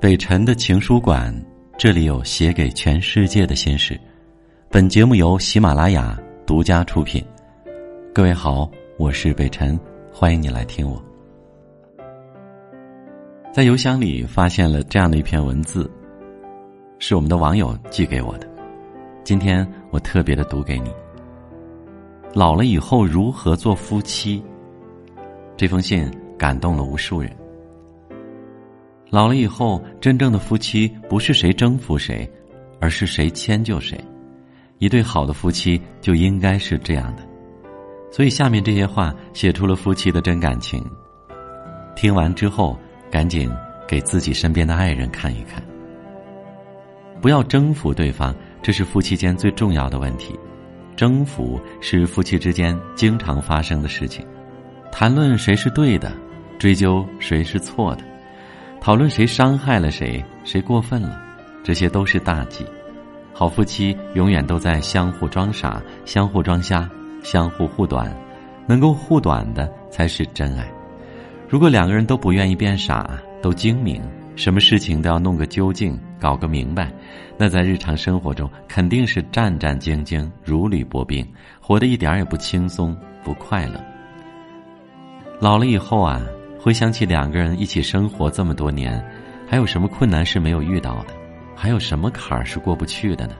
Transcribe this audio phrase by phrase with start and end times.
[0.00, 1.34] 北辰的情书馆，
[1.76, 4.00] 这里有写给全世界的心事。
[4.70, 6.16] 本节目由喜马拉雅
[6.46, 7.24] 独家出品。
[8.14, 9.78] 各位好，我是北辰，
[10.12, 11.02] 欢迎你来听我。
[13.52, 15.90] 在邮箱里发现了这样的一篇文字，
[17.00, 18.48] 是我们的网友寄给我的。
[19.24, 20.92] 今天我特别的读给你。
[22.32, 24.40] 老了以后如何做夫妻？
[25.56, 27.36] 这封信感动了无数人。
[29.10, 32.30] 老了以后，真正的夫妻不是谁征服谁，
[32.80, 33.98] 而是谁迁就谁。
[34.78, 37.22] 一对好的夫妻就应该是这样的。
[38.10, 40.84] 所以下面这些话写出了夫妻的真感情。
[41.96, 42.78] 听完之后，
[43.10, 43.50] 赶紧
[43.86, 45.62] 给自己身边的爱人看一看。
[47.20, 50.38] 不要征服对方，这是夫妻间最重要的问题。
[50.94, 54.24] 征服是夫妻之间经常发生的事情。
[54.92, 56.12] 谈论谁是对的，
[56.58, 58.04] 追究谁是错的。
[58.80, 61.20] 讨论谁伤害了谁，谁过分了，
[61.62, 62.64] 这些都是大忌。
[63.34, 66.88] 好夫妻永远都在相互装傻、相互装瞎、
[67.22, 68.10] 相互护短，
[68.66, 70.66] 能够护短的才是真爱。
[71.48, 74.00] 如果两个人都不愿意变傻，都精明，
[74.36, 76.90] 什么事情都要弄个究竟、搞个明白，
[77.36, 81.26] 那在日常生活中肯定是战战兢兢、如履薄冰，
[81.60, 83.84] 活得一点也不轻松、不快乐。
[85.40, 86.22] 老了以后啊。
[86.60, 89.02] 回想起两个人一起生活这么多年，
[89.46, 91.14] 还有什么困难是没有遇到的？
[91.54, 93.34] 还有什么坎儿是过不去的呢？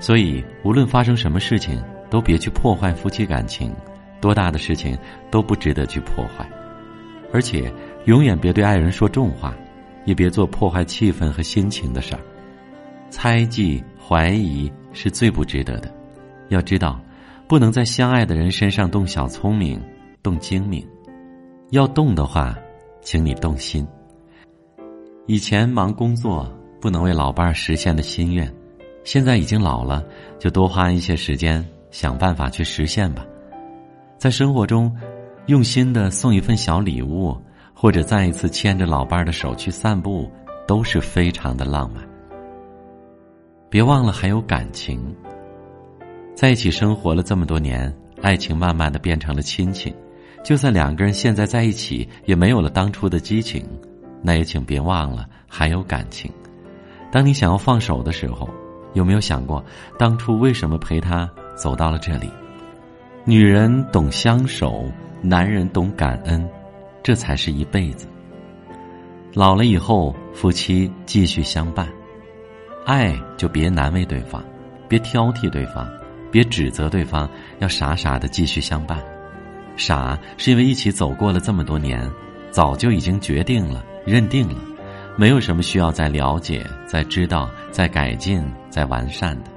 [0.00, 3.74] 所以，无论发生什么事情，都别去破坏夫妻感情。
[4.20, 4.96] 多大的事情
[5.30, 6.48] 都不值得去破坏，
[7.30, 7.70] 而且
[8.06, 9.54] 永远别对爱人说重话，
[10.06, 12.20] 也别做破坏气氛和心情的事儿。
[13.10, 15.92] 猜忌、怀疑是最不值得的。
[16.48, 16.98] 要知道，
[17.46, 19.78] 不能在相爱的人身上动小聪明、
[20.22, 20.82] 动精明。
[21.70, 22.56] 要动的话，
[23.00, 23.86] 请你动心。
[25.26, 26.46] 以前忙工作
[26.80, 28.52] 不能为老伴儿实现的心愿，
[29.02, 30.04] 现在已经老了，
[30.38, 33.24] 就多花一些时间想办法去实现吧。
[34.18, 34.94] 在生活中，
[35.46, 37.36] 用心的送一份小礼物，
[37.74, 40.30] 或者再一次牵着老伴儿的手去散步，
[40.66, 42.04] 都是非常的浪漫。
[43.70, 45.02] 别忘了还有感情，
[46.34, 49.92] 在一起生活了这么多年，爱情慢慢的变成了亲情。
[50.44, 53.66] 就算两个人现在在一起，也没有了当初的激情，
[54.22, 56.30] 那也请别忘了还有感情。
[57.10, 58.48] 当你想要放手的时候，
[58.92, 59.64] 有没有想过
[59.98, 62.28] 当初为什么陪他走到了这里？
[63.24, 64.84] 女人懂相守，
[65.22, 66.46] 男人懂感恩，
[67.02, 68.06] 这才是一辈子。
[69.32, 71.88] 老了以后，夫妻继续相伴，
[72.84, 74.44] 爱就别难为对方，
[74.88, 75.88] 别挑剔对方，
[76.30, 77.26] 别指责对方，
[77.60, 79.13] 要傻傻的继续相伴。
[79.76, 82.10] 傻是因为一起走过了这么多年，
[82.50, 84.60] 早就已经决定了、认定了，
[85.16, 89.50] 没有什么需要再了解、再知道、再改进、再完善的。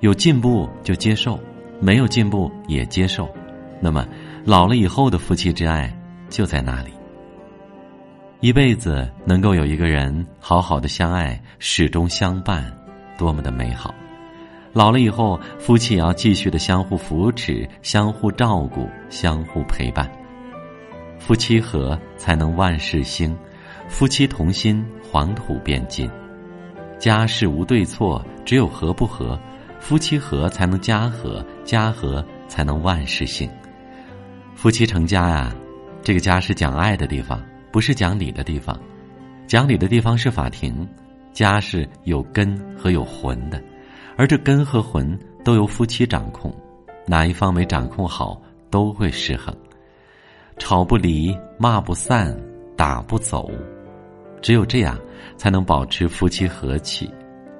[0.00, 1.38] 有进步就接受，
[1.80, 3.28] 没有进步也接受。
[3.80, 4.06] 那么，
[4.44, 5.92] 老了以后的夫妻之爱
[6.28, 6.90] 就在那里。
[8.40, 12.72] 一辈子能够有一个人好好的相爱，始终相伴，
[13.16, 13.94] 多么的美好。
[14.72, 20.10] 老了以后，夫妻也要继续的相互扶持、相互照顾、相互陪伴。
[21.18, 23.36] 夫妻和才能万事兴，
[23.86, 26.10] 夫妻同心，黄土变金。
[26.98, 29.38] 家事无对错，只有和不和。
[29.78, 33.50] 夫妻和才能家和，家和才能万事兴。
[34.54, 35.54] 夫妻成家呀，
[36.02, 38.78] 这个家是讲爱的地方，不是讲理的地方。
[39.46, 40.88] 讲理的地方是法庭，
[41.32, 43.62] 家是有根和有魂的。
[44.16, 46.54] 而这根和魂都由夫妻掌控，
[47.06, 48.40] 哪一方没掌控好，
[48.70, 49.54] 都会失衡。
[50.58, 52.36] 吵不离，骂不散，
[52.76, 53.50] 打不走，
[54.40, 54.98] 只有这样，
[55.36, 57.10] 才能保持夫妻和气，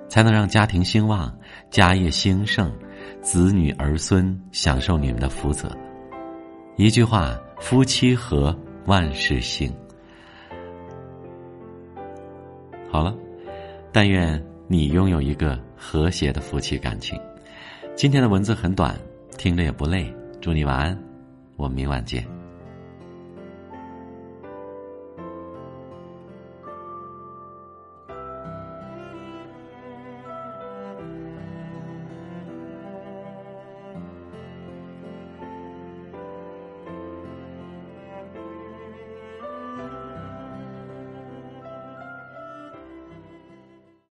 [0.08, 1.34] 才能让家庭兴旺，
[1.70, 2.70] 家业兴盛，
[3.20, 5.70] 子女儿孙享受你们的福泽。
[6.76, 8.56] 一句话，夫妻和，
[8.87, 9.75] 万事兴。
[12.90, 13.14] 好了，
[13.90, 14.51] 但愿。
[14.72, 17.20] 你拥有一个和谐的夫妻感情。
[17.94, 18.98] 今天的文字很短，
[19.36, 20.10] 听着也不累。
[20.40, 20.98] 祝你晚安，
[21.56, 22.41] 我们明晚见。